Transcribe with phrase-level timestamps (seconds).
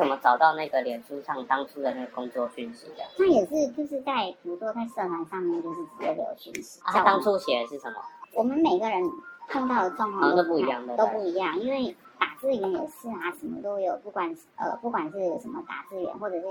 [0.00, 3.04] 怎么找到那个脸书上当初的那个工作讯息的？
[3.18, 6.80] 那也是就是在比如说在社团上面就是直接留讯息。
[6.86, 8.00] 他、啊、当初写的是什么？
[8.34, 9.02] 我们每个人
[9.50, 16.46] 碰到的状况都不一样的，都不一样，因为打字员也是啊，什么都有，不管呃不管是什么打字员或者是。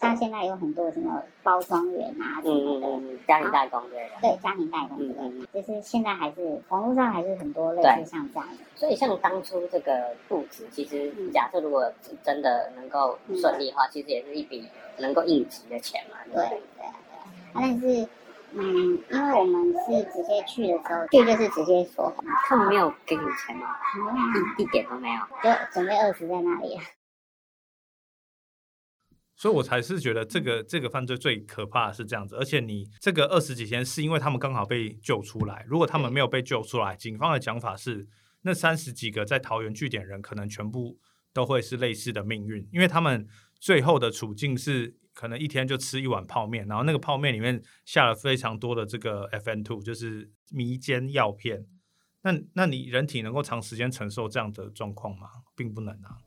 [0.00, 8.56] 像现在有很多什么包装员啊什么的，家庭代工对的，对家庭代工的，嗯嗯，就是现在还是网络上还是很多类似像这样的。
[8.74, 11.92] 所以像当初这个布置，其实假设如果
[12.24, 16.16] 真的能够顺利的话，嗯、其实也是一笔能够应急的钱嘛。
[16.24, 16.94] 对对对，对啊，
[17.54, 18.08] 但是
[18.52, 22.10] 嗯，因为我们是直接去的时候，去就是直接说，
[22.48, 23.76] 他们没有给你钱吗？
[24.56, 26.78] 一一点都没有，就准备饿死在那里。
[29.40, 38.06] 所以我才是觉得这个这个犯罪最可怕的是这样子，而且你这个二十几天是因为他们刚好被救出来，如果他们没有被救出来，警方的讲法是
[38.42, 40.98] 那三十几个在桃园据点人可能全部
[41.32, 43.26] 都会是类似的命运，因为他们
[43.58, 51.64] 最后的处境是可能一天就吃一碗泡面，然后那个泡面里面下了非常多的这个 FN two，就是迷奸药片。
[52.20, 55.28] 那那你人体能够长时间承受这样的状况吗？
[55.56, 56.18] 并不能啊。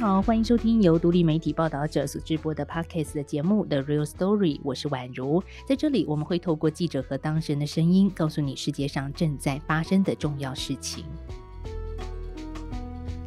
[0.00, 5.42] 好，欢迎收听由独立媒体报道者所直播的 Podcast 的节目《The Real Story》，我是宛如。
[5.66, 11.04] 在这里，我们会透过记者和当事人的声音，告诉你世界上正在发生的重要事情。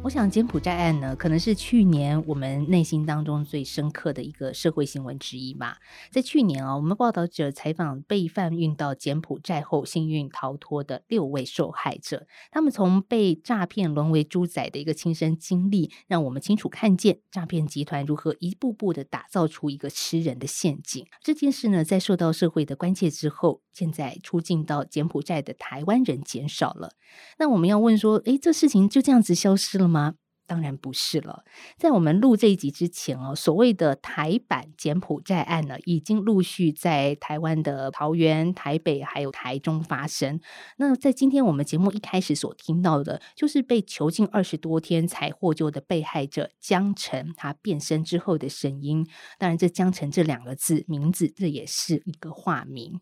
[0.04, 5.78] 我想柬埔寨案呢，可能是去年我们内心当中最深刻的一个社会新闻之一吧。
[6.10, 21.06] 在去年啊，我们报道者采访被贩运到柬埔寨后幸运逃脱的六位受害者，他们从被诈骗沦为猪仔的一个亲身经历，让我们清楚看见诈骗集团如何一步步的打造出一个吃人的陷阱。
[21.22, 26.90] 这件事呢，在受到社会的关切之后，现在出境到柬埔寨的台湾人减少了。
[27.38, 29.93] 那我们要问说，诶，这事情就这样子消失了吗？
[29.94, 30.14] 吗？
[30.46, 31.42] 当然不是了。
[31.78, 40.38] 在我们录这一集之前哦，所谓的台版柬埔寨案呢，已经陆续在台湾的桃园、台北还有台中发生。
[40.76, 49.06] 那在今天我们节目一开始所听到的，就是被囚禁二十多天才获救的被害者江晨，他变身之后的声音。
[49.38, 53.00] 当然，这江晨这两个字名字，这也是一个化名。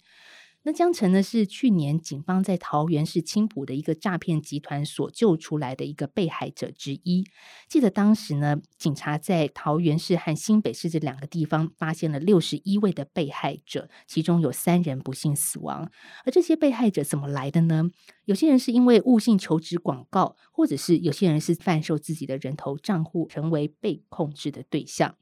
[0.65, 7.25] 那江城呢，是去年警方在桃园市青埔的一个诈骗集团所救出来的一个被害者之一。
[7.69, 15.91] 记得当时呢，警察在桃园市和新北市这两个地方发现了六十一位的被害者，其中有三人不幸死亡。
[16.25, 17.91] 而这些被害者怎么来的呢？
[18.27, 25.17] 有些人是因为误信求职广告，或者是有些人是贩售自己的人头账户，成为被控制的对象。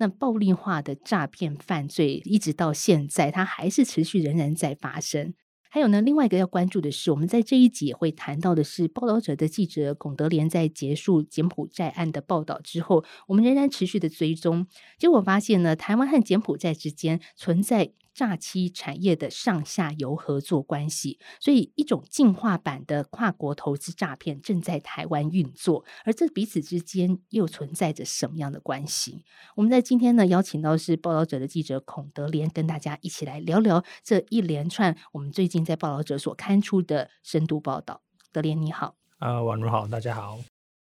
[0.00, 5.34] 那暴力化的诈骗犯罪一直到现在，它还是持续仍然在发生。
[5.68, 14.66] 还有呢，另外一个要关注的是，我们在这一集也会谈到的是，报道者的记者龚德莲在结束柬埔寨案的报道之后，我们仍然持续的追踪，
[14.98, 17.92] 结果发现呢，台湾和柬埔寨之间存在。
[18.12, 29.24] 诈欺产业的上下游合作关系，所以一种进化版的跨国投资诈骗正在台湾运作，而这彼此之间又存在着什么样的关系？
[29.56, 38.02] 我们在今天呢，邀请到是报道者的记者孔德连，跟大家一起来聊聊这一连串我们最近在报道者所刊出的深度报道。
[38.32, 40.38] 德连你好，啊、呃，宛如好，大家好。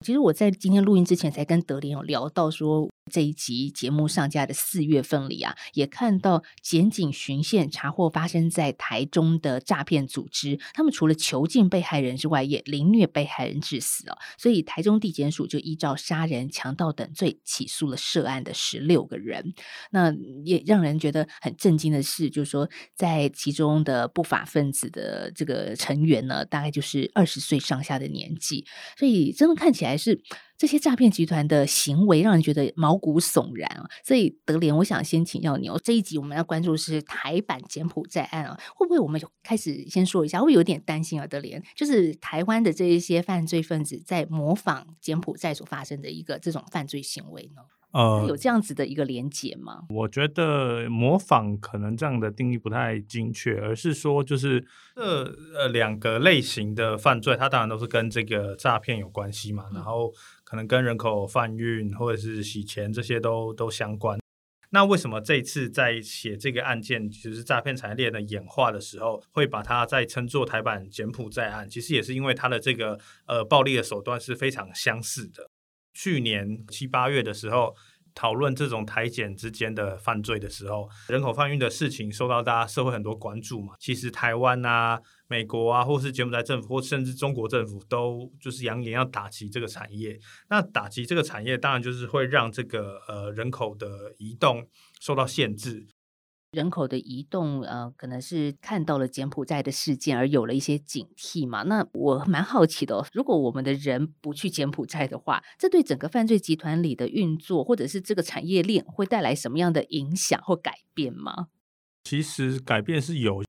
[0.05, 2.89] 其实我在今天录音之前才跟德连有聊到说。
[3.09, 14.17] 这一集节目上架的四月份里啊，也看到检警巡线查获发生在台中的诈骗组织，他们除了囚禁被害人之外，也凌虐被害人致死哦。
[14.37, 19.53] 所以台中地检署就依照杀人、强盗等罪起诉了涉案的十六个人。
[19.91, 20.13] 那
[20.45, 28.65] 也让人觉得很震惊的是，就是说在其中的不法分子的这个成员呢，大概就是二十岁上下的年纪，
[28.97, 30.21] 所以真的看起来是。
[30.59, 33.87] 这些诈骗集团的行为让人觉得毛骨悚然啊！
[34.03, 40.41] 所以德连，我想先请教你哦，这一集我们要关注的是台版柬埔寨案啊，会不会我们开始先说一下？
[40.41, 47.61] 会有点担心啊，德连，就是台湾的这一些犯罪分子在模仿柬埔寨所发生的一个这种犯罪行为呢？
[47.91, 49.85] 呃，有这样子的一个连结吗？
[49.89, 54.63] 我觉得模仿可能这样的定义不太精确，而是说就是
[54.95, 55.01] 这
[55.55, 60.13] 呃两个类型的犯罪，它当然都是跟这个诈骗有关系嘛，然后
[60.49, 64.19] 可能跟人口贩运或者是洗钱这些都都相关。
[64.71, 71.69] 那为什么这次在写这个案件，就是诈骗产业链的演化的时候，会把它再称作台版柬埔寨案？
[71.69, 75.49] 其实也是因为它的这个呃暴力的手段是非常相似的。
[75.93, 77.75] 去年七八月的时候，
[78.13, 83.73] 讨论这种台检之间的犯罪的时候，人口贩运的事情受到大家社会很多关注嘛。
[83.79, 90.19] 其实台湾啊、美国啊，或是柬埔寨政府，或甚至中国政府，都就是扬言要打击这个产业。
[90.49, 94.67] 那打击这个产业，当然就是会让这个呃人口的移动
[94.99, 95.87] 受到限制。
[96.51, 101.61] 人口的移动，呃，可能是看到了柬埔寨的事件而有了一些警惕嘛。
[101.63, 111.49] 那我蛮好奇的哦，如果我们的人不去柬埔寨的话，这对整个犯罪集团里的运作，或者是这个产业链，会带来什么样的影响或改变吗？
[112.03, 113.43] 其实改变是有，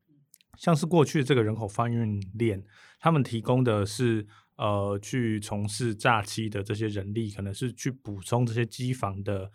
[0.59, 2.63] 像是过去这个人口贩运链，
[2.99, 4.27] 他们提供的是
[4.59, 9.51] 呃去从事诈欺的这些人力，可能是去补充这些机房的。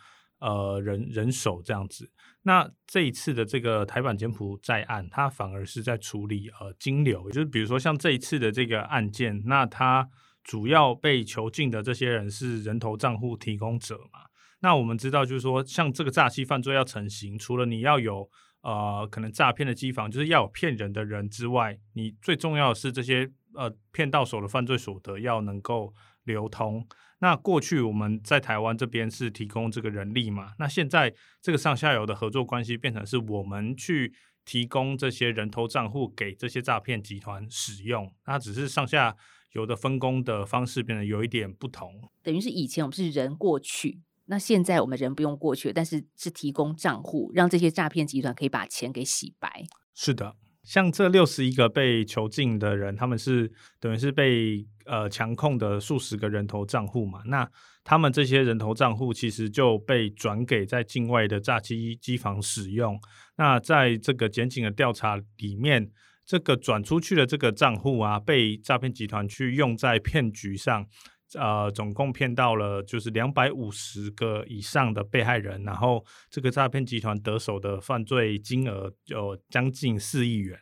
[0.45, 2.07] 呃，人人手这样子，
[2.43, 10.07] 那这一次的这个台版柬埔寨案，它反而是在处理呃金流，就是比如说像这一次的这个案件，那它
[10.43, 14.19] 主要被囚禁的这些人是人头账户提供者嘛？
[14.59, 18.29] 那我们知道，就是说像这个诈欺犯罪要成型，除了你要有
[18.61, 25.91] 呃可能诈骗的机房，就是要有骗人的人之外，你最重要的是这些呃骗到手的犯罪所得要能够
[26.25, 26.85] 流通。
[27.19, 30.51] 那过去我们在台湾这边是提供这个人力嘛？
[30.59, 34.13] 那现在这个上下游的合作关系变成是我们去
[34.43, 39.15] 提供这些人头账户给这些诈骗集团使用，那只是上下
[39.53, 41.89] 游的分工的方式变得有一点不同。
[42.21, 49.63] 等于是以前我们是人过去，那现在我们人不用过去，但是是提供账户，让这些诈骗集团可以把钱给洗白。
[49.93, 50.35] 是的。
[50.63, 57.21] 像这六十一个被囚禁的人，他们是等于是被呃强控的数十个人头账户嘛？
[57.25, 57.49] 那
[57.83, 62.99] 他们这些人头账户其实就被转给在境外的诈欺机房使用。
[63.37, 65.91] 那在这个检警的调查里面，
[66.25, 70.87] 这个转出去的这个账户啊，被诈骗集团去用在骗局上。
[71.33, 80.57] 呃，总共骗到了就是两百五十个以上的被害人，然后这个诈骗集团得手的犯罪金额有将近四亿元。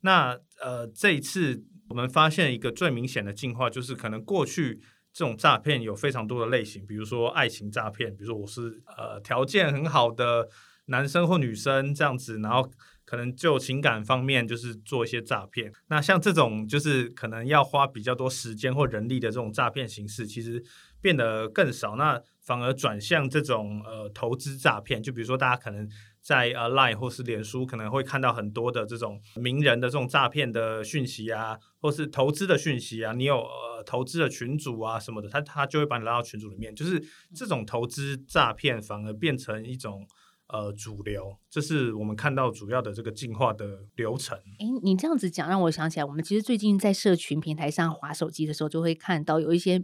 [0.00, 1.62] 那呃，这一次
[1.92, 4.80] 我们发现一个最明显的进化，就是可能过去
[5.12, 10.48] 这种诈骗有非常多的类型，比如说爱情诈骗，比如说我是呃条件很好的
[10.86, 12.70] 男生或女生这样子，然后。
[13.04, 15.70] 可能就情感方面，就是做一些诈骗。
[15.88, 20.62] 那像这种就是可能要花比较多时间或人力的这种诈骗形式，其实
[21.00, 21.96] 变得更少。
[21.96, 25.02] 那反而转向这种呃投资诈骗。
[25.02, 25.86] 就比如说大家可能
[26.22, 33.12] 在呃 Line 或是脸书可能会看到很多的这种名人的这种诈骗的讯息啊，或是投资的讯息啊。
[33.12, 36.74] 你有呃投资的群组啊什么的，他他就会把你拉到群组里面。
[36.74, 37.02] 就是
[37.34, 40.06] 这种投资诈骗反而变成一种。
[40.48, 44.36] 呃，主流，这是我们看到主要的这个进化的流程。
[44.36, 49.82] 哎，你这样子讲，让我想起来，我们其实最近在社群平台上划手机的时候，就会看到有一些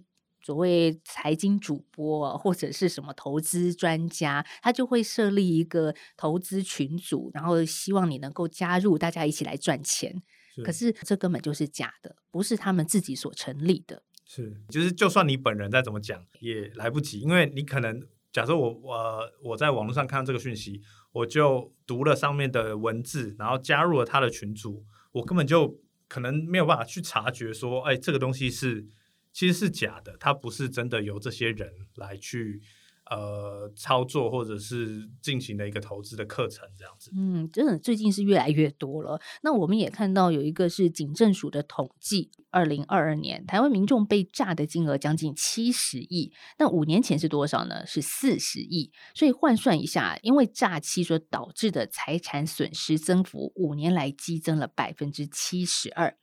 [0.48, 10.22] 所谓财经主播或者是什么投资专家，他就会设立一个投资群组，然后希望你能够加入，大家一起来赚钱。
[10.54, 10.62] 是。
[10.62, 14.02] 可是这根本就是假的，不是他们自己所成立的。
[14.24, 18.02] 是，就是就算你本人再怎么讲，也来不及，因为你可能。
[18.32, 20.80] 假设我我我在网络上看到这个讯息，
[21.12, 25.78] 我就读了上面的文字，然后加入了他的群组，我根本就
[26.08, 28.86] 可能没有办法去察觉说，哎，这个东西是
[29.32, 32.62] 其实是假的，它不是真的由这些人来去。
[33.10, 37.10] 呃，操作或者是进行的一个投资的课程，这样子。
[37.16, 39.18] 嗯，真的最近是越来越多了。
[39.40, 47.86] 那我们也看到有一个是警政署的统计，二零二二年台湾民众被诈的金额将近七十亿，那五年前是多少呢？
[47.86, 48.92] 是四十亿。
[49.14, 56.14] 所以换算一下，因为诈欺所导致的财产损失增幅，五年来激增了百分之七十二。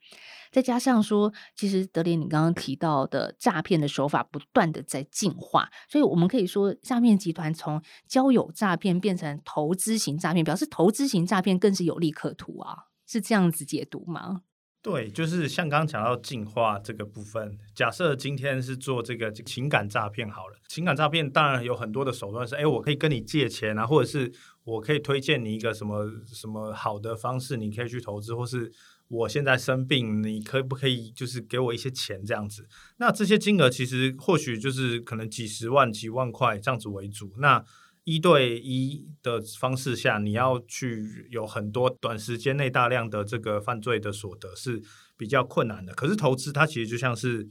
[0.50, 12.76] 再加上说，其实德林你刚刚提到的诈骗的手法不断的在进化，所以我们可以说，诈骗集团从交友诈骗变成投资型诈骗，表示投资型诈骗更是有利可图啊，
[13.06, 14.42] 是这样子解读吗？
[14.82, 28.72] 对，就是像刚刚讲到进化这个部分，假设今天是做这个情感诈骗好了，情感诈骗当然有很多的手段是，哎，我可以跟你借钱啊，或者是我可以推荐你一个什么什么好的方式，你可以去投资，或是。
[29.08, 32.68] 我现在生病，你可不可以就是给我一些钱这样子？
[32.96, 37.32] 那这些金额其实或许就是可能几十万、几万块这样子为主。
[37.38, 37.64] 那
[38.02, 44.82] 一对一的方式下，你要去有很多短时间内大量的这个犯罪的所得是
[45.16, 45.94] 比较困难的。
[45.94, 47.48] 可是投资它其实就像是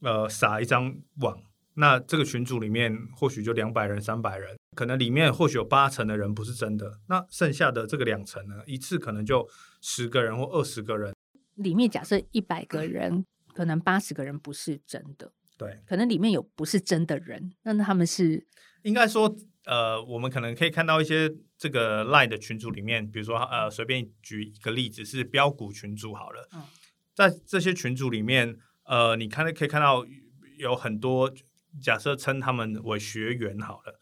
[0.00, 1.38] 呃撒一张网，
[1.74, 4.57] 那这个群组里面或许就两百人、三百人。
[4.78, 9.44] 可能里面或许有八成的人不是真的，那剩下的这个两成呢，一次可能就
[9.80, 11.12] 十个人或二十个人。
[11.56, 15.32] 里面假设一百个人，可能八十个人不是真的。
[15.56, 18.46] 对，可能里面有不是真的人，那他们是
[18.82, 26.62] 应该说呃，我们可能可以看到一些这个 LINE 的群组里面，比如说呃，随便举一个例子是标股群组好了，嗯、
[27.16, 30.06] 在这些群组里面，呃，你看可以看到
[30.56, 31.34] 有很多
[31.82, 33.97] 假设称他们为学员好了，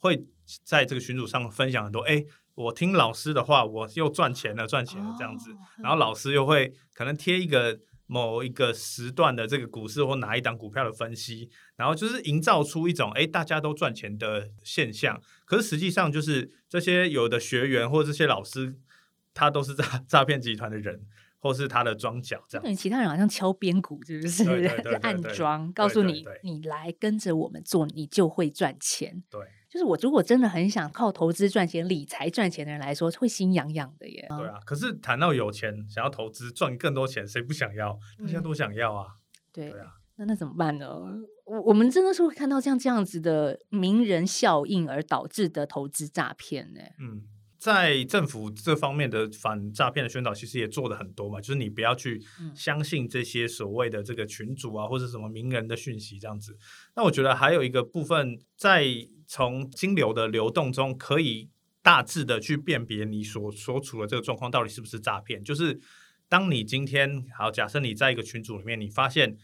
[0.00, 0.26] 会
[0.64, 2.24] 在这个群组上分享很多，哎，
[2.54, 7.80] 我听老师的话，我又赚钱了，赚钱了这样子，哦、然后老师又会可能贴一个。
[8.10, 15.20] 某一个时段的这个股市或哪一档股票的分析，然后就是营造出一种哎，大家都赚钱的现象。
[15.44, 18.74] 可是实际上就是这些有的学员或这些老师，
[19.34, 21.02] 他都是诈诈骗集团的人，
[21.38, 22.74] 或是他的装脚这样。
[22.74, 24.44] 其他人好像敲边鼓，是不是？
[24.44, 29.22] 对对 对对对暗装告诉你，你来跟着我们做，你就会赚钱。
[29.30, 29.40] 对。
[29.70, 34.26] 就是我如果真的很想靠投资赚钱、理财赚钱的人来说，会心痒痒的耶。
[34.30, 37.98] 对啊，可是谈到有钱，想要投资赚更多钱，谁不想要？
[38.18, 39.08] 大家都想要啊。
[39.52, 40.88] 对，对啊，那那怎么办呢？
[41.44, 46.80] 我我们真的是会看到像这样子的名人效应而导致的投资诈骗呢？
[46.98, 47.24] 嗯。
[47.58, 52.22] 在政府这方面的反诈骗的宣导，其实也做的很多嘛，就是你不要去
[52.54, 56.56] 相信这些所谓的这个群主啊，或者什么名人的讯息这样子。
[56.94, 58.86] 那我觉得还有一个部分，在
[59.26, 61.50] 从金流的流动中，可以
[61.82, 65.42] 大致的去辨别你所所处的这个状况到底是不是诈骗。
[65.42, 65.80] 就是
[66.28, 69.36] 当你今天好，假设你在一个群组里面，你发现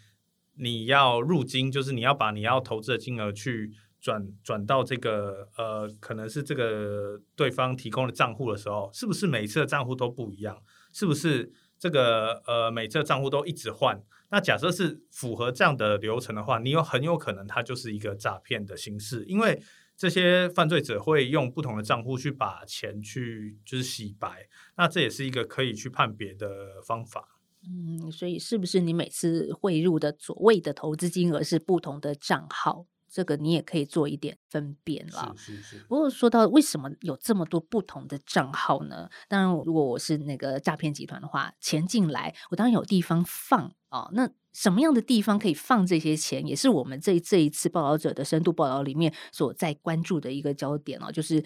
[0.57, 3.73] 你要入金，就是你要把你要投资的金额去。
[4.05, 10.63] 转转到这个呃，可能是这个对方提供的账户的时候，是不是每次的账户都不一样？
[10.93, 13.99] 是不是这个呃，每次的账户都一直换？
[14.29, 19.63] 那假设是符合这样的流程的话，你有很有可能它就是一个诈骗的形式，因为
[19.97, 24.47] 这些犯罪者会用不同的账户去把钱去就是洗白，
[24.77, 27.39] 那这也是一个可以去判别的方法。
[27.67, 32.85] 嗯，所以是不是你每次汇入的所谓的投资金额是不同的账号？
[33.15, 35.33] 这个你也可以做一点分辨了。
[35.39, 35.85] 是是是。
[35.89, 39.09] 不过说到为什么有这么多不同的账号呢？
[39.29, 44.11] 当然，如果我是那个诈骗集团的话，钱进来，我当然有地方放哦。
[44.15, 51.13] 那什么样的地方可以放这些钱，也是我们这这一次报道者的深度报道里面所在关注的一个焦点哦。
[51.13, 51.45] 就是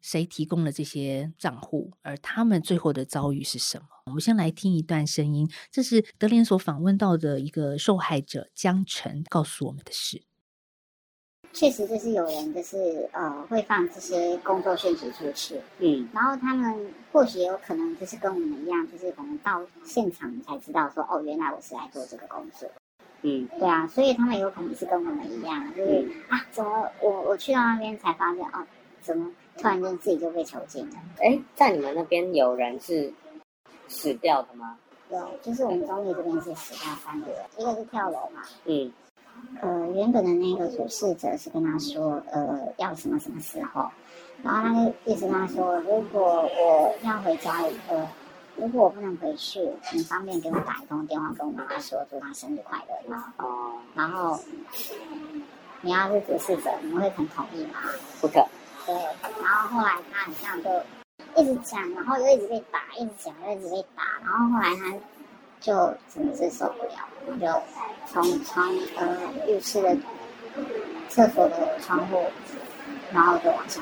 [0.00, 3.84] 谁提供了这些账户，而他们最后的遭遇是什么？
[4.06, 10.22] 我们先来听一段声音，这是德联所访问到的一个受害者江晨告诉我们的事。
[11.54, 22.68] 确实，就是有人就是呃会放这些工作讯息出去，嗯，然后他们或许也有可能就是跟我们一样，就是可能到现场才知道说，哦，原来我是来做这个工作，
[23.22, 28.66] 嗯，对啊，所以他们有可能是跟我们一样，就是、嗯、啊，怎么我我去到那边才发现，哦，
[29.00, 30.96] 怎么突然间自己就被囚禁了？
[31.20, 33.12] 哎，在你们那边有人是
[33.86, 34.76] 死掉的吗？
[35.08, 38.92] 有，就是我们中立这边是死掉三个人，一个是跳楼嘛，嗯。
[39.60, 43.88] 呃，原本的那个主事者是跟他说，呃，要什么什么时候，
[44.42, 48.08] 然后他就一直跟他说，如果我要回家，呃，
[48.56, 49.60] 如果我不能回去，
[49.92, 53.32] 你方便给我打一通电话跟我妈妈说，祝她生日快乐吗？
[53.38, 54.38] 哦，然后
[55.80, 57.80] 你要是主事者，你会很同意吗？
[58.20, 58.44] 不可。
[58.86, 58.94] 对，
[59.42, 60.70] 然后后来他好像就
[61.36, 64.94] 一直讲，然后又一直被打，一直讲又一直被打，然后后来他。
[65.64, 65.72] 就
[66.14, 67.62] 真的是受不了，就
[68.06, 69.18] 从窗呃
[69.48, 69.96] 浴室的
[71.08, 72.18] 厕所的窗户，
[73.10, 73.80] 然后就往下。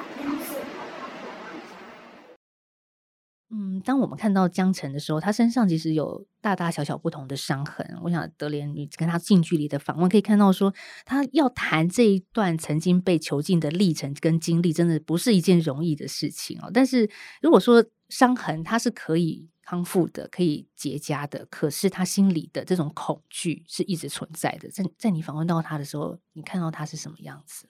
[3.51, 7.85] 嗯，当我们看到江晨的时候，他身上其实有大大小小不同的伤痕。
[8.05, 10.73] 我想德莲，你跟他近距离的访问，可以看到说，
[11.05, 16.71] 他要谈这一段曾经被囚禁的历程跟经历，真的不是一件容易的事情哦。
[16.73, 17.11] 但是
[17.43, 19.49] 如果说伤痕，它是可以。
[19.65, 24.69] 康复的可以结痂的，可是他心里的这种恐惧是一直存在的。
[24.69, 27.67] 在在你访问到他的时候，你看到他是什么样子？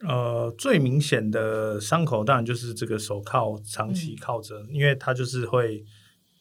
[0.00, 5.84] 呃，最明显的伤口当然就是这个手铐长期铐着，嗯、因为他就是会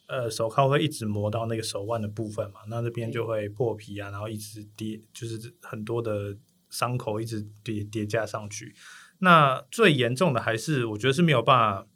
[0.07, 6.35] 呃手铐会一直磨到那个手腕的部分嘛，那这边就会破皮啊，然后一直叠，就是很多的
[6.69, 8.75] 伤口一直叠叠加上去。
[9.19, 11.87] 那最严重的还是我觉得是没有办法。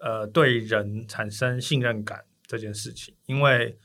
[0.00, 3.78] 呃，对人产生信任感这件事情，因为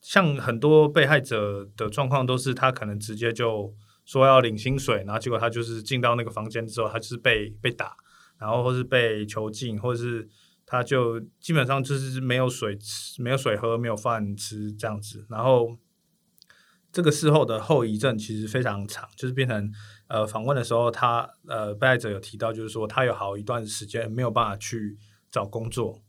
[0.00, 7.96] 像很多被害者的状况，都是他可能直接就说要领薪水，然后结果他就是进到那个房间之后，他就是被被打，
[8.38, 10.28] 然后或是被囚禁，或者是
[10.64, 15.76] 他就基本上就是没有水吃，没有水喝，没有饭吃这样子，然后
[16.92, 19.70] 这个事后的后遗症其实非常长，就是变成
[20.06, 24.96] 呃访问的时候，他呃被害者有提到，就是说他有好一段时间没有办法去。
[25.30, 26.02] 找工作，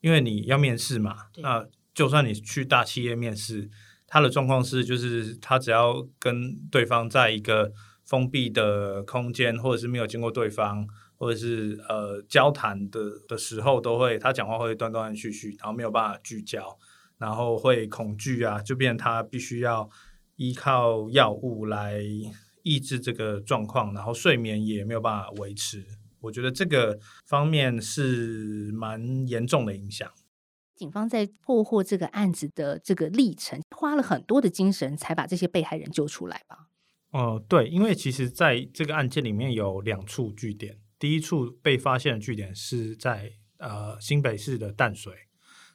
[0.00, 1.26] 因为你要面试嘛。
[1.38, 3.70] 那就算你去大企业面试，
[4.06, 7.72] 他的状况是，就是他只要跟对方在一个
[8.04, 16.78] 封闭的空间，或者是没有经过对方，或者是呃交谈的的时候，都会他讲话会断断续续，然后没有办法聚焦，
[17.18, 19.90] 然后会恐惧啊，就变成他必须要
[20.36, 22.00] 依靠药物来
[22.62, 25.84] 抑制这个状况，然后睡眠也没有办法维持。
[26.20, 30.10] 我觉得这个方面是蛮严重的影响。
[30.74, 36.68] 警方在破获这个案子的这个历程，花了很多的精神才把这些被害人救出来吧？
[37.10, 45.12] 哦、呃，对，因为其实在这个案件里面有两处据点，第一处被发现的据点是在呃新北市的淡水。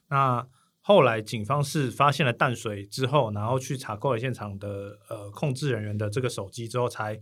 [0.08, 0.46] 那
[0.80, 7.18] 后来警方是发现了淡水之后，然后去查扣了现场的呃控制人员的这个手机之后，才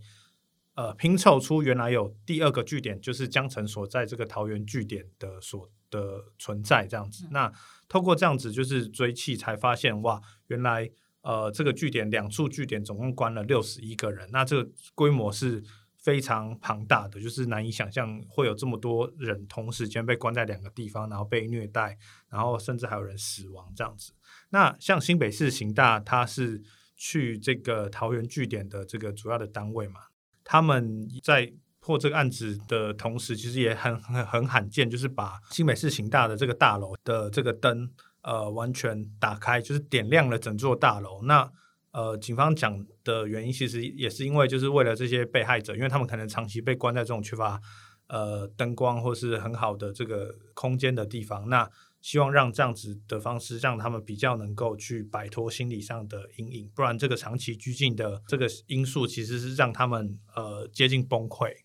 [0.75, 5.69] 呃拼凑出原来有第二个据点，就是江城所在这个桃园据点的所。
[5.93, 7.53] 的存在这样子，那
[7.87, 10.89] 透过这样子就是追气，才发现哇，原来
[11.21, 15.63] 呃这个据点两处据点总共关了六十一个人，那这个规模是
[15.95, 21.95] 非常庞大的，就是难以想象会有这么多人同时间被关在两个地方，然后被虐待，
[22.27, 24.13] 然后甚至还有人死亡这样子。
[24.49, 26.59] 那像新北市刑大，它是
[26.95, 29.99] 去这个桃园据点的这个主要的单位嘛，
[30.43, 31.53] 他们在。
[31.85, 41.21] 破这个案子的同时，其实也很很很罕见，就是把新北市刑大的这个大楼的这个灯，呃，完全打开，就是点亮了整座大楼。
[41.23, 41.51] 那
[41.91, 47.59] 呃，警方讲的原因，其实也是因为就是为了这些被害者，因为他们可能长期被关在这种缺乏
[48.07, 51.69] 呃灯光或是很好的这个空间的地方，那
[52.03, 61.62] 希望让这样子的方式，让他们比较能够去摆脱心理上的阴影，不然这个长期拘禁的这个因素，其实是让他们呃接近崩溃。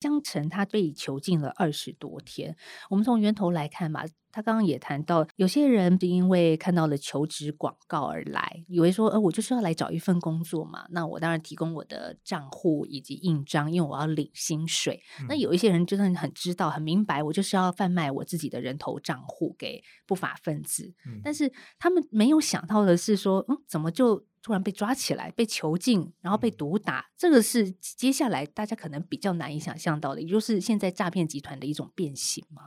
[0.00, 2.56] 江城他被囚禁了二十多天。
[2.90, 10.86] 我们从源头来看嘛，他刚刚也谈到，有些人是因为看到了求职广告而来，以为说，呃，我就是要来找一份工作嘛。
[10.90, 15.02] 那我当然提供我的账户以及印章，因为我要领薪水。
[15.20, 20.94] 嗯、那有一些人真的很知道、很明白，我就是要贩卖我自己的人头账户给不法分子。
[21.06, 24.27] 嗯、但是他们没有想到的是说，嗯，怎么就？
[24.48, 32.62] 突然被抓起来，被囚禁，然后被毒打，这个是接下来大家可能比较难以想象到的，也就是现在诈骗集团的一种变形嘛？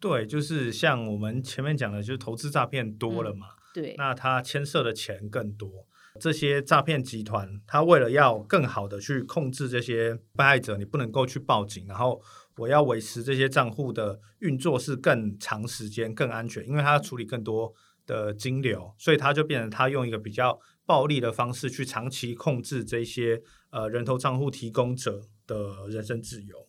[0.00, 5.86] 对，就是像我们前面讲的，就是投资诈骗多了嘛，嗯、对，那他牵涉的钱更多。
[6.18, 12.22] 这些诈骗集团，他为了要更好的去控制这些被害者，你不能够去报警，然后
[12.56, 17.74] 我要维持这些账户的运作是更长时间、更安全，因为他要处理更多
[18.06, 20.58] 的金流，所以他就变成他用一个比较。
[20.88, 26.66] 暴力的方式去长期控制这些呃人头账户提供者的人身自由，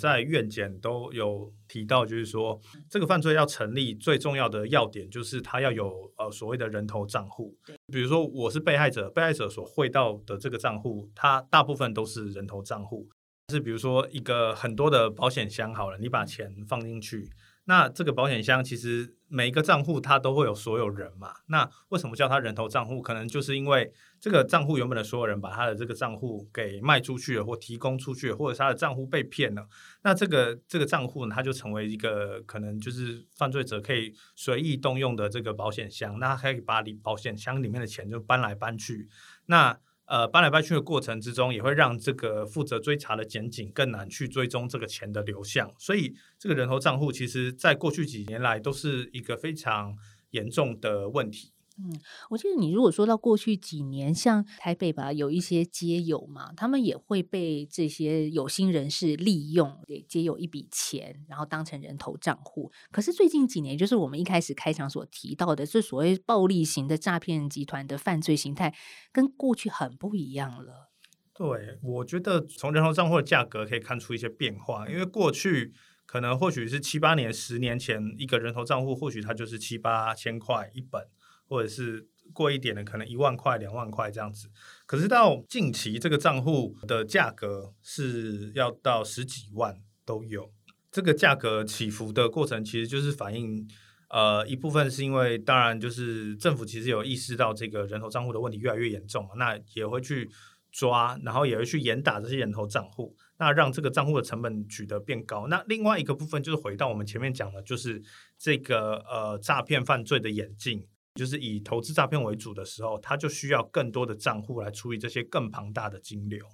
[0.00, 7.54] 在院检都有提到，就是说这个犯罪要成立，最重要的要点就是他要有呃所谓的人头账户。
[7.92, 13.10] 比如说我是被害者，被害者所汇到的这个账户，它大部分都是人头账户。
[13.50, 17.28] 是比如说一个很多的保险箱好了，你把钱放进去。
[17.70, 21.32] 那这个保险箱其实每一个账户它都会有所有人嘛？
[21.46, 23.00] 那为什么叫它人头账户？
[23.00, 29.68] 可能就是因为这个账户原本的所有人把他的这个账户给卖出去了，或提供出去，或者他的账户被骗了。
[30.02, 36.18] 那这个这个账户呢，它就成为一个可能就是犯罪者可以随意动用的这个保险箱。
[36.18, 39.08] 那他可以把里保险箱里面的钱就搬来搬去。
[39.46, 39.78] 那
[40.10, 45.72] 呃，搬来搬去的过程之中，也会让这个负责追查的检警更难去追踪这个钱的流向。
[45.78, 49.96] 所以，这个人头账户其实在过去几年来都是一个非常
[50.30, 51.52] 严重的问题。
[51.82, 62.70] 嗯，我记得你如果说到过去几年，像台北吧，有一些街友嘛，他们也会被这些有心人士利用，给街友一笔钱，然后当成人头账户。
[62.92, 68.74] 可是最近几年，就是我们一开始开场所提到的，这所谓暴力型的诈骗集团的犯罪形态，
[69.10, 70.90] 跟过去很不一样了。
[71.32, 75.72] 对，我觉得从人头账户的价格可以看出一些变化，因为过去
[76.04, 81.08] 可能或许是七八年、十年前，一个人头账户或许它就是七八千块一本。
[81.50, 84.48] 或者是贵一点的，可能一万块、两万块这样子。
[84.86, 90.52] 可是到近期，这个账户的价格是要到十几万都有。
[90.92, 93.68] 这个价格起伏的过程，其实就是反映，
[94.10, 100.30] 呃，一部分是因为，当然就是政府其实有意识到这个人头账户的问题越来越严重，那也会去
[100.70, 105.48] 抓，然后也会去严打这些人头账户，那让这个账户的成本取得变高。
[105.48, 108.00] 那另外一个部分就是回到我们前面讲的，就是
[108.38, 110.86] 这个呃诈骗犯罪的演进。
[111.14, 116.46] 就是以投资诈骗为主的时候，他就需要更多的账户来处理这些更庞大的金流。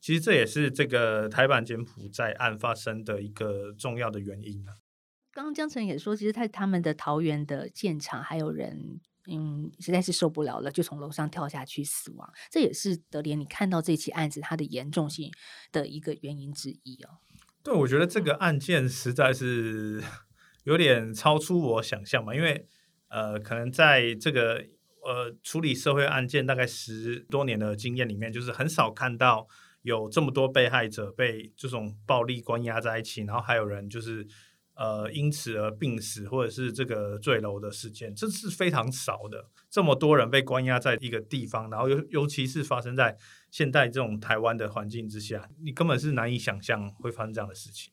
[0.00, 4.74] 其实这也是这个台版柬埔寨案发生的一个重要的原因啊。
[5.32, 12.30] 刚刚江晨也说，其实在他们的桃园的现场，还有人嗯实在是受不了了，就从楼上跳下去死亡。
[12.50, 15.30] 这也是德联你看到这起案子它的严重性
[15.70, 17.18] 的一个原因之一哦。
[17.62, 20.02] 对，我觉得这个案件实在是
[20.64, 22.66] 有点超出我想象嘛，因为
[23.12, 24.64] 呃，可能在这个
[25.04, 29.46] 呃处理社会案件大概十多年的经验里面，就是很少看到
[29.82, 34.26] 有这么多被害者被这种暴力关押在一起，然后还有人就是
[34.74, 39.50] 呃因此而病死，或者是这个坠楼的事件，这是非常少的。
[39.68, 43.18] 这么多人被关押在一个地方，然后尤尤其是发生在
[43.50, 47.92] 现代这种台湾的环境之下，你根本是难以想象会发生这样的事情。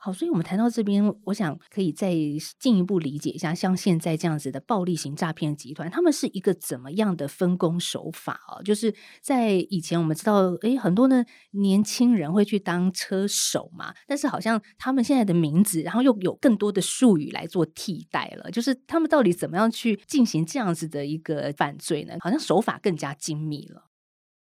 [0.00, 2.14] 好，所以我们谈到这边，我想可以再
[2.60, 8.62] 进一步理解一下，像现在这样子的暴力型诈骗集团，他们是一个怎么样的分工手法啊？
[8.62, 22.14] 就是在以前我们知道，诶，很多的年轻人会去当车手嘛，但是好像他们现在的名字，然后又有更多的术语来做替代了，就是他们到底怎么样去进行这样子的一个犯罪呢？
[22.20, 23.87] 好像手法更加精密了。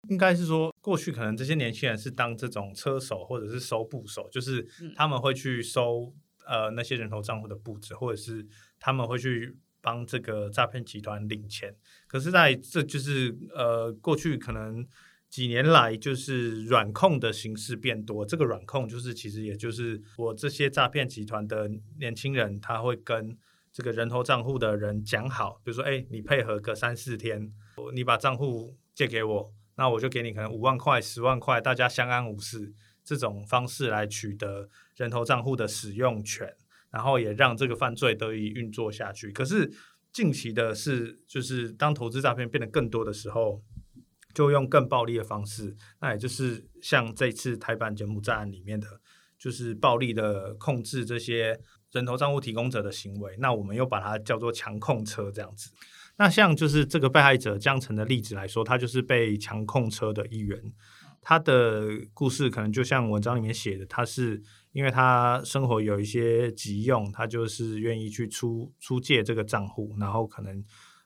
[0.08, 6.12] 应该是说，过去可能这些年轻人是当这种车手或者是收部手，就是他们会去收
[6.46, 8.46] 呃那些人头账户的布置，或者是
[8.78, 11.74] 他们会去帮这个诈骗集团领钱。
[12.06, 14.86] 可是在这就是呃过去可能
[15.28, 18.24] 几年来，就是软控的形式变多。
[18.24, 23.36] 这个软控就是其实也就是我这些诈骗集团的年轻人，他会跟
[23.72, 27.52] 这个人头账户的人讲好，比如说，哎，你配合个三四天，
[27.92, 29.52] 你把账户借给我。
[29.76, 32.72] 那我就给你可能五万块、十万块，大家相安无事
[33.04, 36.54] 这种方式来取得人头账户的使用权，
[36.90, 39.32] 然后也让这个犯罪得以运作下去。
[39.32, 39.70] 可是
[40.12, 43.60] 近期的是，就是当投资诈骗变得更多的时候，
[44.32, 48.86] 就用更暴力的方式，那也就是像这次台版柬埔寨案里面的，
[49.38, 51.60] 就是暴力的控制这些
[51.90, 53.36] 人头账户提供者的行为。
[53.38, 55.70] 那我们又把它叫做强控车这样子。
[56.16, 60.60] 那像就是这个被害者江城的例子来说，他就是被强控车的一员。
[61.26, 70.62] 他的故事可能就像文章里面写的，他是因为他生活有一些急用，他就是愿意去出出借这个账户，然后可能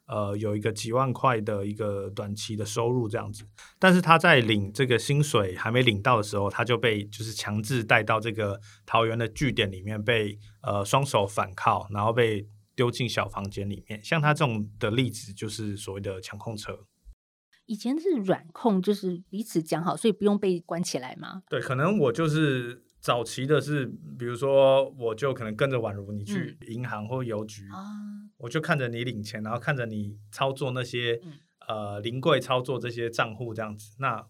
[0.08, 3.44] 呃有一个几万块的一个短期的收入这样子。
[3.78, 12.46] 但是他在领这个薪水还没领到的时候，他就被就是强制带到这个桃园的据点里面被，被呃双手反铐，然后被。
[12.78, 16.86] 丢进小房间里面，像他这种的例子，就是所谓的强控车。
[17.66, 21.42] 以前是软控，就是彼此讲好，所以不用被关起来嘛？
[21.50, 23.84] 对，可能我就是早期的是，
[24.16, 31.32] 比如说，我就可能跟着宛如你去银行或邮局，嗯、我就看着你领钱，然后看着你操作那些、嗯、
[31.66, 33.96] 呃临柜操作这些账户这样子。
[33.98, 34.24] 那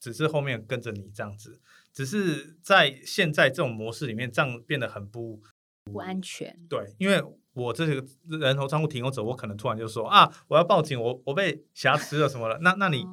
[0.00, 1.60] 只是后面跟着你这样子，
[1.92, 5.40] 只是在现在这种模式里面，这样变得很不
[5.84, 6.58] 不安全。
[6.68, 7.22] 对，因为。
[7.54, 8.04] 我这个
[8.38, 12.58] 人头账户提供者，我可能突然就说啊，我要报警，我我被挟持了什么了？
[12.62, 13.04] 那那你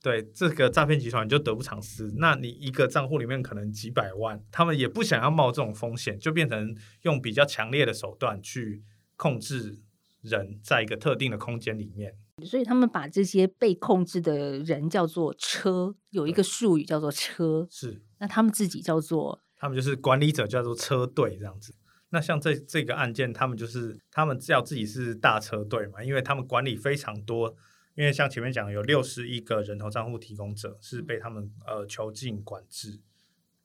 [0.00, 2.12] 对这个诈骗集团你就得不偿失。
[2.18, 8.84] 那你一个账户里面可能几百万，他们也不想要冒这种风险，就变成用比较强烈的手段去
[9.16, 9.80] 控制
[10.22, 12.14] 人，在一个特定的空间里面。
[12.44, 17.66] 所以他们把这些被控制的人叫做车，有一个术语叫做车。
[17.68, 21.74] 是，那他们自己叫做，他们就是管理者叫做车队这样子。
[22.10, 27.54] 那像这这个案件，他们就是他们叫自己是大车队嘛，因为他们管理非常多，
[27.94, 33.00] 因为像前面讲有六十一个人头账户提供者是被他们呃囚禁管制。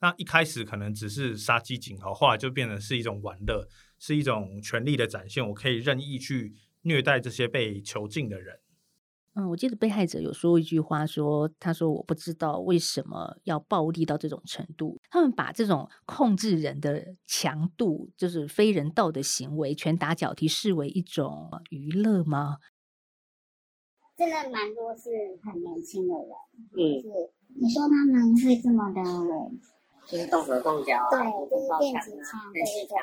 [0.00, 3.66] 那一开始可能只是杀鸡儆猴，后来就变成是一种玩乐，
[3.98, 6.52] 是一种权力的展现，我可以任意去
[6.82, 8.60] 虐待这些被囚禁的人。
[9.36, 15.00] 嗯，我记得被害者有说一句话说，说他说我不知道为什么要暴力到这种程度。
[15.10, 22.58] 他们把这种控制人的强度，就是非人道的行为，拳打脚踢视为一种娱乐吗？
[24.16, 25.10] 真的蛮多是
[25.42, 26.30] 很年轻的人，
[26.76, 27.08] 嗯，是
[27.60, 29.02] 你说他们会这么的，
[30.06, 31.18] 就是动手动脚，对，
[31.50, 32.94] 就是电子枪，对对对。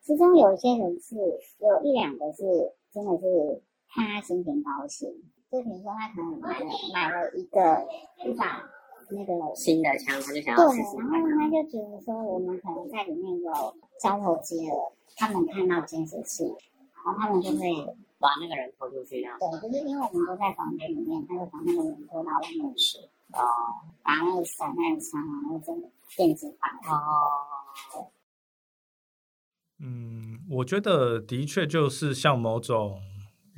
[0.00, 2.44] 其中有一些人是有一两个是
[2.92, 3.64] 真的是。
[3.90, 5.08] 他心情高兴，
[5.50, 7.86] 就比如说他可能买了买了一个
[8.24, 8.62] 一把
[9.10, 10.96] 那个新的枪，他就想要试试。
[10.96, 13.52] 对，然后他就觉得说，我们可能在里面有
[13.98, 16.44] 交头接耳，他们看到监视器，
[17.04, 17.74] 然后他们就会
[18.18, 19.22] 把那个人拖出去。
[19.22, 22.98] 对，就是因为我们都在房间里面，他就把那个人拖到外面去，
[23.32, 23.40] 哦，
[24.02, 26.70] 把那个散弹枪啊，然后就电子弹。
[26.92, 28.10] 哦。
[29.80, 33.00] 嗯，我觉得的确就是像某种。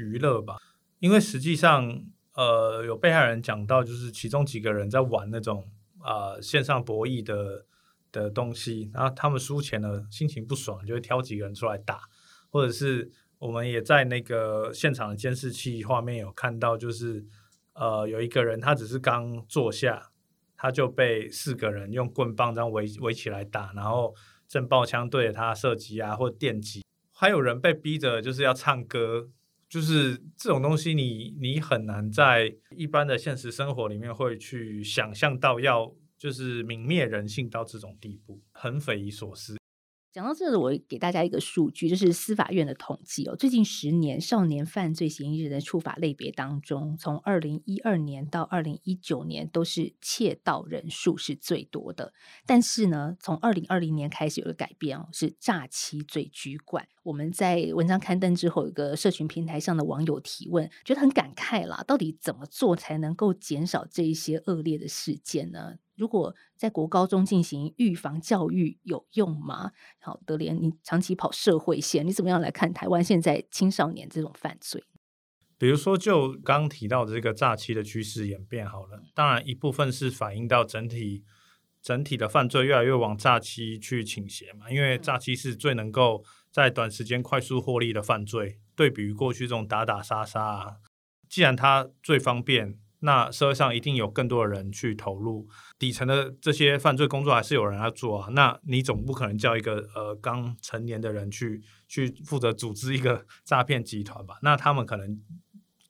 [0.00, 0.56] 娱乐吧，
[0.98, 5.70] 因为实际上，呃，有被害人讲到，就是其中几个人在玩那种
[6.02, 7.66] 呃线上博弈的
[8.10, 12.00] 的东西，然后他们输钱了，心情不爽，就会挑几个人出来打，
[12.50, 17.24] 或者是我们也在那个现场的监视器画面有看到，就是
[17.74, 20.10] 呃有一个人他只是刚坐下，
[20.56, 24.14] 他就被四个人用棍棒这样围围起来打，然后
[24.48, 29.28] 震爆枪对着他射击啊，或电击，还有人被逼着就是要唱歌，
[29.70, 39.59] 就是这种东西你，你很难在一般的现实生活里面会去想象到要就是泯灭人性到这种地步，很匪夷所思。
[40.12, 43.36] 讲到这里，我给大家一个数据，就是司法院的统计哦。
[43.36, 52.12] 最近十年少年犯罪嫌疑人的处罚类别当中，从二零一二年到二零一九年都是窃盗人数是最多的。
[52.44, 56.88] 但是呢，从二零二零年开始有了改变哦，是诈欺罪居冠。
[57.04, 61.84] 我们在文章刊登之后，有个社群平台上的网友提问，觉得很感慨啦。
[61.86, 65.76] 到底怎么做才能够减少这一些恶劣的事件呢？
[66.00, 69.72] 如果在国高中进行预防教育有用吗？
[69.98, 74.82] 好，德莲，你长期跑社会线，你怎么样来看台湾现在青少年这种犯罪？
[75.58, 81.22] 比如说，就刚刚提到的这个诈欺的趋势演变，好了，当然一部分是反映到整体
[81.82, 90.76] 整体的犯罪越来越往诈欺去倾斜嘛，因为诈欺是最能够在短时间快速获利的犯罪，对比于过去这种打打杀杀啊，
[91.28, 92.78] 既然它最方便。
[93.02, 98.28] 那社会上一定有更多的人去投入底层的这些犯罪工作，还是有人要做啊？
[98.32, 104.38] 那你总不可能叫一个呃刚成年的人去去负责组织一个 诈骗集团吧？
[104.42, 105.18] 那他们可能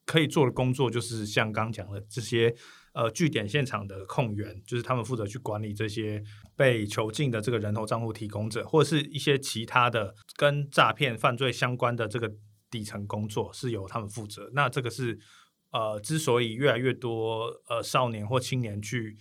[0.05, 2.55] 可以做的工作就是像刚讲的这些
[2.93, 6.23] 呃据点现场的控员，就是他们负责去管理这些
[6.55, 12.31] 被囚禁的这个人头账户提供者，或者是一些其他的跟诈骗犯罪相关的这个
[12.69, 14.49] 底层工作是由他们负责。
[14.53, 15.19] 那这个是。
[15.71, 19.17] 呃，之所以越来越多呃少年或青年去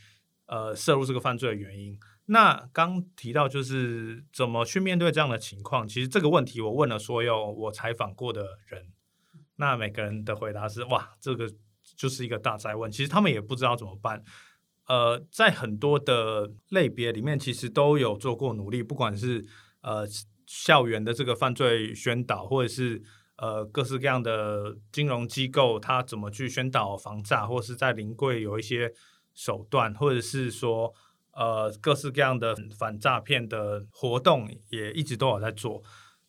[0.47, 5.87] 呃涉入这个犯罪的原因，那刚提到就是怎么去面对这样的情况。
[5.87, 8.89] 其实这个问题我问了所有我采访过的人，
[9.57, 11.49] 那每个人的回答是：哇，这个
[11.97, 12.91] 就是一个大哉问。
[12.91, 14.25] 其实他们也不知道怎么办。
[14.89, 19.47] 呃，在很多的类别里面，其实都有做过努力，不管是
[19.83, 20.05] 呃
[20.47, 23.01] 校园的这个犯罪宣导，或者是。
[23.41, 28.93] 呃，各式各样的金融机构，它怎么去宣导防诈，或者是在临柜有一些
[29.33, 30.93] 手段，或者是说，
[31.33, 35.83] 呃，各式各样的反诈骗的活动，也一直都有在做。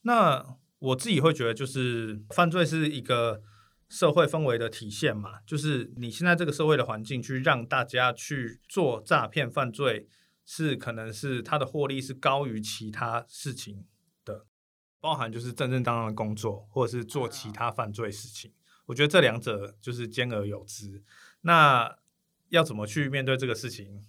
[0.04, 3.42] 那我自己会觉得，就是犯罪是一个
[3.90, 10.08] 社会氛围的体现嘛，就是你现在这个社会的环境，去让大家去做诈骗犯罪，
[10.46, 13.84] 是可能是它的获利是高于其他事情。
[15.02, 18.54] 包含就是正正当当的工作，或者是做其他犯罪事情，
[18.86, 21.04] 我觉得这两者就是兼而有之。
[21.42, 21.98] 那
[22.50, 24.06] 要怎么去面对这个事情？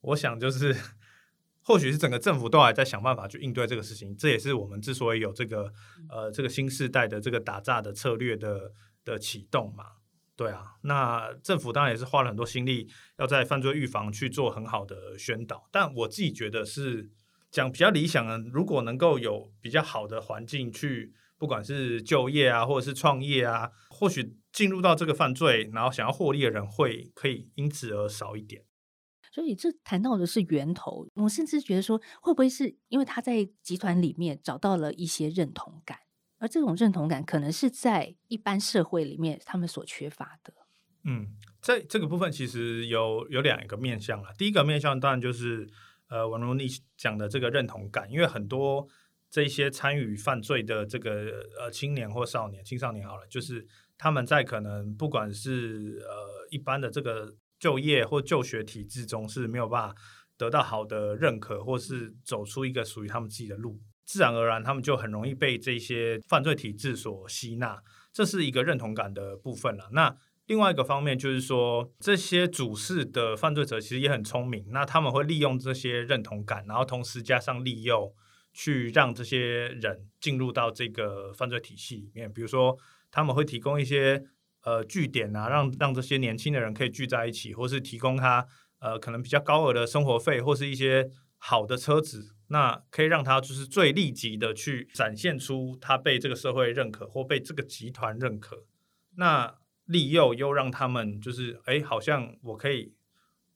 [0.00, 0.76] 我想就是，
[1.62, 4.16] 或许是整个政府都还在想办法去应对这个事情。
[4.16, 5.72] 这也是我们之所以有这个
[6.08, 8.72] 呃这个新时代的这个打诈的策略的
[9.04, 9.92] 的启动嘛。
[10.34, 15.68] 对啊，那政府当然也是花了很多心力，要在犯罪预防去做很好的宣导。
[15.70, 17.12] 但我自己觉得是。
[17.56, 28.62] 讲比较理想的，如果能够有比较好的环境去，不管是就业啊，或者是创业啊，或许进入到这个犯罪，然后想要获利的人会可以因此而少一点。
[29.32, 36.00] 所以这谈到的是源头，我甚至觉得说，会不会是因为他在集团里面找到了一些认同感，
[36.36, 40.52] 而这种认同感可能是在一般社会里面他们所缺乏的。
[41.04, 41.28] 嗯，
[41.62, 45.66] 在这个部分其实有有两个面向了，第一个面向当然就是。
[46.08, 46.66] 呃，宛如你
[46.96, 48.86] 讲的这个认同感，因为很多
[49.30, 53.66] 这些参与犯罪的这个呃青年或少年、青少年好了，就是
[53.98, 59.94] 他们在可能不管是呃一般的这个就业或就学体制中是没有办法
[60.36, 69.88] 得到好的认可，或是走出一个属于他们自己的路，自然而然他们就很容易被这些犯罪体制所吸纳，这是一个认同感的部分了。
[69.92, 78.14] 那另外一个方面就是说，这些主事的犯罪者其实也很聪明，那他们会利用这些认同感，然后同时加上利诱，
[78.52, 82.32] 去让这些人进入到这个犯罪体系里面。
[82.32, 82.78] 比如说，
[83.10, 84.22] 他们会提供一些
[84.62, 88.46] 呃据点啊，让让这些年轻的人可以聚在一起，或是提供他
[88.78, 98.64] 呃可能比较高额的生活费，或是一些好的车子，那可以让他就是最立即的去展现出他被这个社会认可或被这个集团认可。
[99.16, 99.52] 那
[99.86, 102.94] 利诱又让他们就是哎，好像我可以，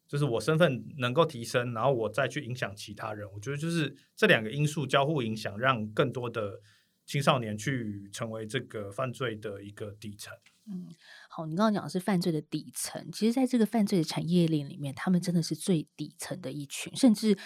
[0.09, 3.29] 就是我身份能够提升，然后我再去影响其他人。
[3.33, 6.61] 我觉得就是这两个因素交互影响，让更多的
[7.05, 10.33] 青少年去成为这个犯罪的一个底层。
[10.66, 10.87] 嗯，
[11.29, 17.37] 好，你刚刚讲的是犯罪的底层，其实在这个犯罪的产业链里面，他们真的是最底层的一群，甚至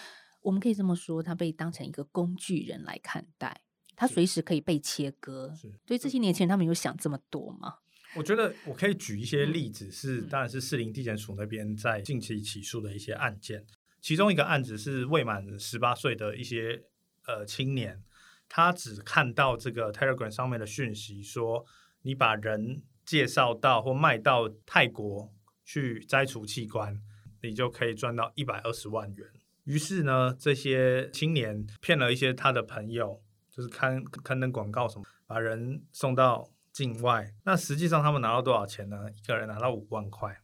[0.42, 3.62] 我们可以这么说，他被当成一个工具人来看待，
[3.96, 5.54] 他随时可以被切割。
[5.86, 7.76] 所以这些年轻人，他们有想这么多吗？
[8.16, 13.64] 我觉得我可以举一些例子是，是当然是士林地检署那边在近期起诉的一些案件。
[14.00, 16.82] 其中一个案子是未满十八岁的一些
[17.26, 18.02] 呃青年，
[18.48, 21.64] 他只看到这个 Telegram 上面的讯息，说
[22.02, 25.32] 你把人介绍到或卖到泰国
[25.64, 27.00] 去摘除器官，
[27.42, 29.26] 你就可以赚到一百二十万元。
[29.64, 37.32] 于是呢，这些青年骗了一些他的朋友，就是刊刊登广告什么，把人送到境外。
[37.44, 39.06] 那实际上他们拿到多少钱呢？
[39.10, 40.36] 一个人拿到五万块。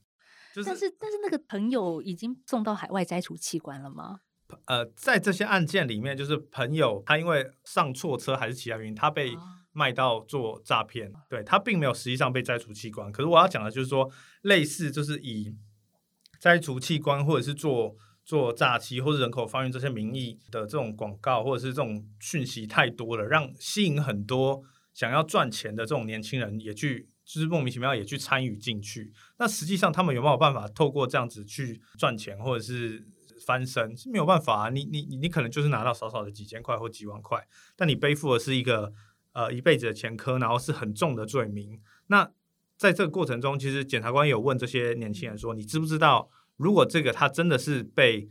[0.54, 4.20] 就是、但是，但是那个朋友已经送到海外摘除器官了吗？
[4.64, 9.32] 呃，在这些案件里面，就是朋友他因为上错车还是其他原因，他被
[9.72, 13.12] 卖到做诈骗，啊、对他并没有实际上被摘除器官。
[13.12, 14.10] 可是我要讲的就是说，
[14.42, 15.54] 类似就是以
[16.40, 24.64] 摘除器官或者是做做诈欺或者人口贩运这些名义的这种广告或者是这种讯息太多了，让吸引很多
[25.00, 27.08] 想要赚钱的这种年轻人也去。
[27.24, 33.06] 就是莫名其妙也去参与进去，那实际上他们有没有办法透过这样子去赚钱或者是
[33.46, 33.96] 翻身？
[33.96, 34.68] 是没有办法啊！
[34.68, 38.92] 你你你可能就是拿到少少的几千块或几万块，但你背负的是一个
[39.32, 41.80] 呃一辈子的前科，然后是很重的罪名。
[42.08, 42.28] 那
[42.76, 48.28] 在这个过程中，其实检察官有问这些年轻人说：“你知不知道，如果这个他真的是被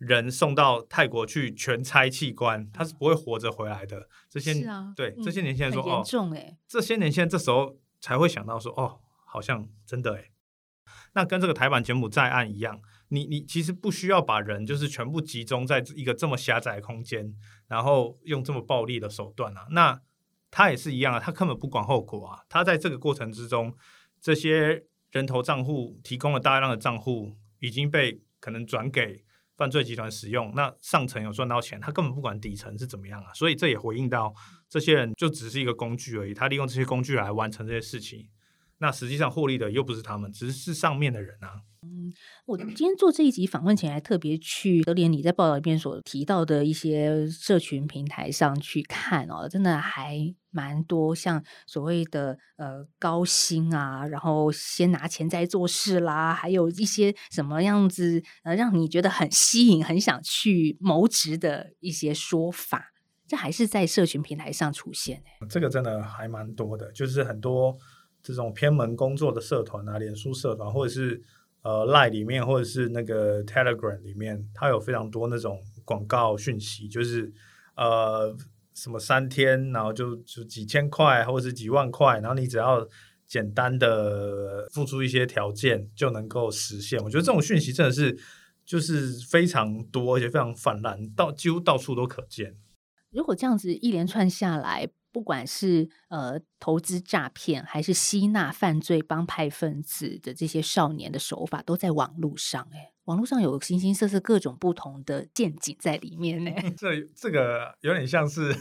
[0.00, 6.02] 人送到泰国去全拆器官，他是不会活着回来的？”这些、啊、对、嗯、这些年轻人说：“哦，
[6.66, 10.30] 这些年轻人这时候。”才会想到说哦，好像真的诶。
[11.12, 17.36] 那跟这个台版柬埔寨案一样，你你其实不需要把人就是全部集中在一个这么狭窄的空间，
[17.68, 19.66] 然后用这么暴力的手段啊。
[19.72, 20.00] 那
[20.50, 22.40] 他也是一样啊，他根本不管后果啊。
[22.48, 23.76] 他在这个过程之中，
[24.18, 29.22] 这些人头账户提供了大量的账户已经被可能转给
[29.60, 33.30] 犯罪集团使用，那上层有赚到钱，他根本不管底层是怎么样啊。
[33.34, 34.34] 所以这也回应到。
[34.70, 38.26] 这些人就只是一个工具而已，他利用这些工具来完成这些事情。
[38.80, 41.60] 那实际上获利的又不是他们，只是是上面的人啊。
[41.82, 42.12] 嗯，
[42.46, 62.92] 我今天做这一集访问前，还特别去德联你在报道里面所提到的一些社群平台上去看哦，真的还蛮多，像所谓的呃高薪啊，然后先拿钱再做事啦，还有一些什么样子呃让你觉得很吸引、很想去谋职的一些说法。
[63.26, 67.78] 这还是在社群平台上出现诶，这个真的还蛮多的，就是很多
[68.22, 71.22] 这种偏门工作的社团啊，脸书社团，或者是
[71.62, 77.32] 呃 Line 里面，或者是那个 Telegram 里面，它有非常多那种广告讯息，就是
[77.76, 78.36] 呃
[78.74, 82.86] 什么三天，然后就就几千块，或者是几万块，然后你只要
[83.26, 86.98] 简单的付出一些条件就能够实现。
[87.02, 88.18] 我觉得这种讯息真的是
[88.64, 92.54] 就是非常多，而且非常泛滥，到几乎到处都可见。
[93.10, 106.50] 如果这样子一连串下来，不管是呃投资诈骗，还是吸纳犯罪帮派分子的这些少年的手法，都在网络上哎，网络上有形形色色各种不同的陷阱在里面呢。
[106.78, 108.54] 这这个有点像是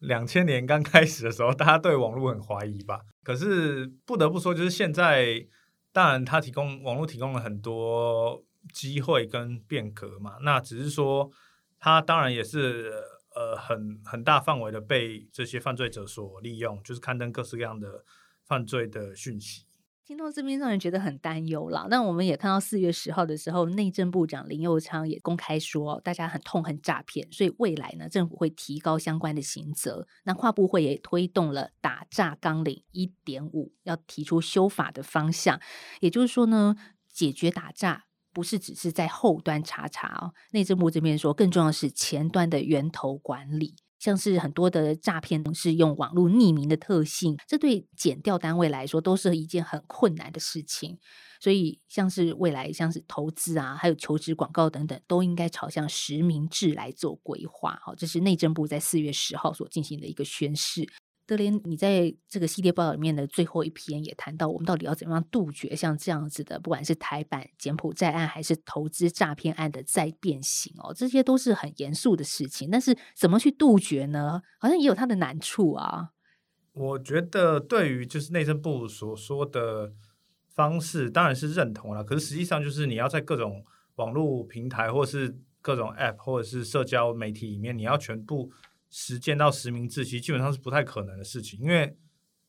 [0.00, 3.00] 两千年刚开始的时候，大家对网络很怀疑吧？
[3.22, 5.46] 可是不得不说，就是现在，
[5.92, 10.36] 当然它提供网络提供了很多机会跟变革嘛。
[10.42, 11.30] 那只是说，
[11.78, 12.92] 它当然也是。
[13.34, 18.04] 呃，很很大范围的被这些犯罪者所利用，就是刊登各式各样的
[18.44, 19.64] 犯罪的讯息。
[20.04, 21.86] 听到这边，让人觉得很担忧了。
[21.88, 30.06] 那我们也看到四月十号的时候，内政部长林佑昌也公开说，大家很痛恨诈骗，所以未来呢，政府会提高相关的刑责。
[30.24, 35.60] 那跨部会也推动了打诈纲领一点五，要提出修法的方向。
[36.00, 36.76] 也就是说呢，
[37.08, 38.06] 解决打诈。
[38.32, 50.98] 不是只是在后端查查哦，内政部这边说，更重要的是前端的源头管理，像是很多的诈骗是用网络匿名的特性，这对检调单位来说都是一件很困难的事情。
[51.40, 57.80] 所以，像是未来像是投资啊，还有求职广告等等，都应该朝向实名制来做规划。
[57.84, 60.88] 好，这是内政部在四月十号所进行的一个宣示。
[61.32, 72.68] 德联，你在这个系列报道里面的最后一篇也谈到，我们到底要怎么样杜绝像这样子的，不管是台版柬埔寨案还是投资诈骗案的再变形哦，这些都是很严肃的事情。
[72.70, 74.42] 但是怎么去杜绝呢？
[74.58, 76.10] 好像也有它的难处啊。
[76.74, 79.92] 我觉得对于就是内政部所说的
[80.54, 82.04] 方式，当然是认同了。
[82.04, 88.50] 可是实际上就是你要在各种网络平台，或是各种 App，或者是社交媒体里面，你要全部。
[88.92, 91.96] 实践到实名制，其实基本上是不太可能的事情，因为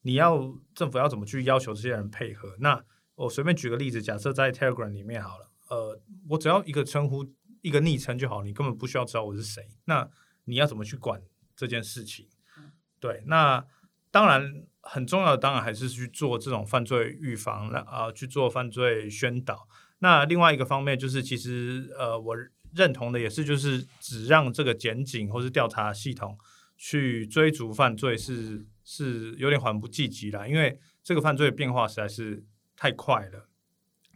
[0.01, 2.55] 你要政府要怎么去要求这些人配合？
[2.59, 2.83] 那
[3.15, 7.25] 我随便举个例子，假设在 Telegram 里面好了，呃，我只要一个称呼，
[7.61, 9.65] 一个昵称就好，你根本不需要知道我是谁。
[9.85, 10.07] 那
[10.43, 11.21] 你要怎么去管
[11.55, 12.27] 这件事情？
[12.99, 13.65] 对，那
[14.11, 19.67] 当然很重要的，当然还是去做这种犯罪预防，那啊去做犯罪宣导。
[19.99, 22.35] 那另外一个方面就是，其实呃，我
[22.75, 26.37] 认同的也是，就是只让这个检警或是调查系统
[26.77, 32.43] 去追逐犯罪是是有点缓不济急了，因为这个犯罪变化实在是
[32.75, 33.47] 太快了。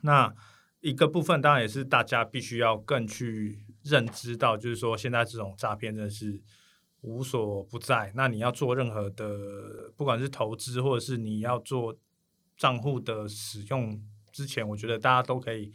[0.01, 0.33] 那
[0.81, 6.41] 一个部分当然也是大家必须要更去认知到，就是说现在这种诈骗真的是
[7.01, 8.11] 无所不在。
[8.15, 11.97] 那你要做任何的，不管是投资或者是你要做
[12.55, 14.01] 账户的使用。
[14.31, 15.71] 之前我觉得大家都可以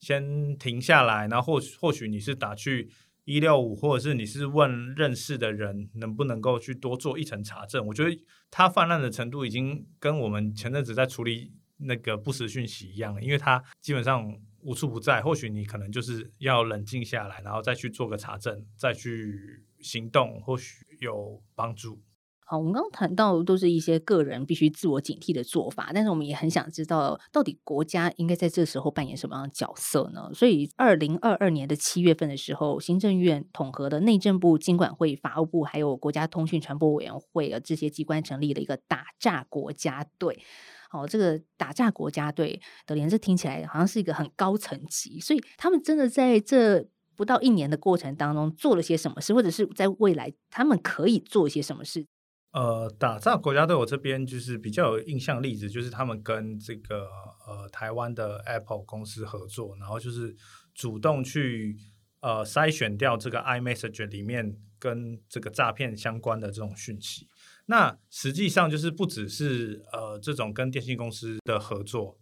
[0.00, 2.90] 先停下来，然后或许或许你是打去
[3.24, 7.86] 一六五，或者是你是问认识的人，能不能够去多做一层查证？
[7.86, 15.20] 我觉得它泛滥的程度已经跟我们前阵子在处理那个不实讯息一样了，因为它基本上无处不在。
[15.22, 22.02] 或许你可能就是要冷静下来，然后再去做个查证，再去行动，或许有帮助。
[22.50, 30.28] 好，我们刚刚谈到都是一些个人必须自我警惕的做法，但是我们也很想知道，到底国家应该在这时候扮演什么样的角色呢？
[30.34, 40.42] 所以，二零二二年的七月份的时候，行政院统合的内政部、经管会、法务部，还有国家通讯传播委员会啊，这些机关成立了一个打诈国家队。
[40.88, 46.84] 好，这个打诈国家队，的连，这听起来好像是一个很高层级，所以他们真的在这
[47.14, 52.04] 不到一年的过程当中做了些什么事，或者是在未来他们可以做一些什么事？
[52.52, 57.06] 呃，打造国家队，我这边就是比较有印象例子，就是他们跟这个
[57.46, 60.34] 呃台湾的 Apple 公司合作，然后就是
[60.74, 61.76] 主动去
[62.20, 67.28] 呃筛选掉这个 iMessage 里面跟这个诈骗相关的这种讯息。
[67.66, 72.18] 那实际上就是不只是呃这种跟电信公司的合作。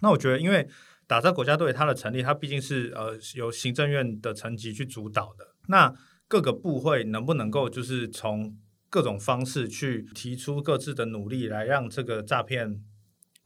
[0.00, 0.66] 那我觉得，因为
[1.06, 5.44] 打造国家队它的成立，它毕竟是呃由行政院的层级去主导的。
[5.66, 5.92] 那
[6.26, 8.56] 各个部会能不能够就是从
[8.90, 12.82] 各种方式去提出各自的努力，来让这个诈骗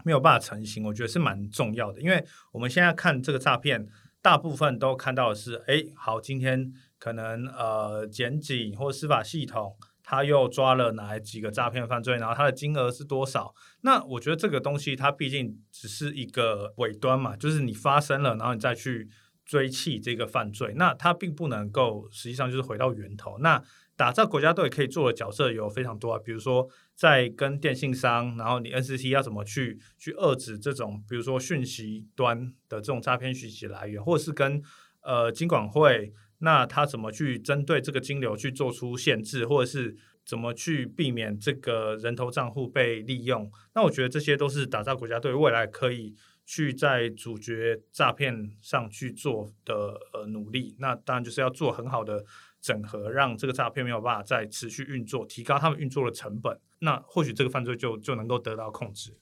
[0.04, 2.00] 没有办法成型，我觉得是蛮重要的。
[2.00, 3.88] 因为我们现在看这个诈骗，
[4.20, 13.54] 大部分都看到的是，哎，好，今天可能呃，检警或司法系统他又抓了哪几个诈骗犯罪，然后他的金额是多少？
[13.82, 19.08] 那我觉得这个东西它毕竟只是一个尾端嘛，就是你发生了，然后你再去
[19.44, 23.38] 追缉这个犯罪，那它并不能够实际上就是回到源头。
[23.38, 23.62] 那
[24.02, 34.60] 打造国家队可以做的角色有非常多啊，比如说在跟电信商，然后你 NCC 要怎么去去遏制这种，比如说讯息端的这种诈骗讯息来源，或者是跟
[35.02, 39.96] 呃金管会，那他怎么去针对这个金流去做出限制，或者是
[40.26, 43.48] 怎么去避免这个人头账户被利用？
[43.76, 46.12] 那我觉得这些都是打造国家队未来可以
[46.44, 50.74] 去在主角诈骗上去做的呃努力。
[50.80, 52.24] 那当然就是要做很好的。
[52.62, 59.18] 整合让这个诈骗没有办法再持续运作，提高他们运作的成本，那或许这个犯罪就就能够得到控制。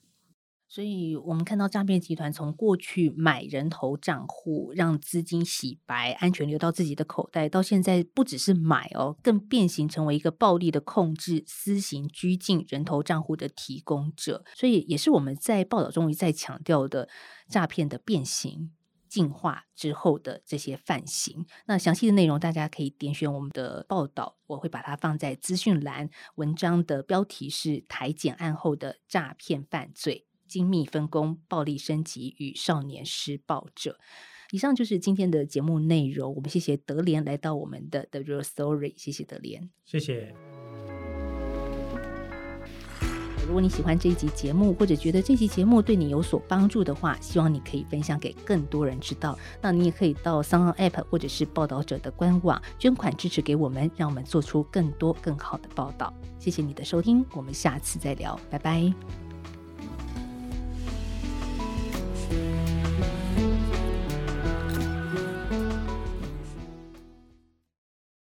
[0.67, 14.45] 所以，我们看到诈骗集团从过去买人头账户，让资金洗白，安全流到自己的口袋，到现在不只是买哦，更变形成为一个暴力的控制、私刑拘禁人头账户的提供者。
[14.55, 17.09] 所以，也是我们在报道中一再强调的
[17.49, 18.71] 诈骗的变形。
[19.11, 26.09] 进化之后的这些犯行，那详细的内容大家可以点选我们的报道，我会把它放在资讯栏。
[26.35, 33.99] 文章的标题是“台检案后的诈骗犯罪精密分工、暴力升级与少年施暴者”。
[34.51, 36.33] 以上就是今天的节目内容。
[36.33, 40.33] 我们谢谢德莲来到我们的 The Real Story，谢谢德莲，谢谢。
[43.45, 49.37] 如果你喜欢这一集节目或者觉得这集节目对你有所帮助的话希望你可以分享给更多人知道。
[49.61, 56.13] 那你也可以到 sonn app 或者是报道者的官网捐款支持给我们让我们做出更多更好的报道。
[56.39, 58.91] 谢谢你的收听我们下次再聊拜拜。